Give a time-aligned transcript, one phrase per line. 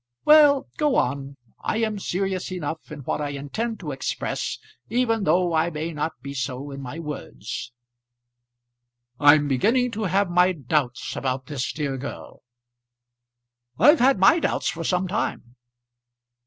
[0.25, 4.57] "Well, go on; I am serious enough in what I intend to express,
[4.89, 7.71] even though I may not be so in my words."
[9.19, 12.41] "I'm beginning to have my doubts about this dear girl."
[13.77, 15.55] "I've had my doubts for some time."